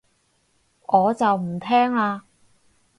[0.87, 2.21] 我就唔聽喇